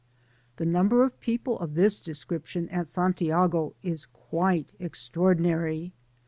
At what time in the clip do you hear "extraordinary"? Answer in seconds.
4.79-5.93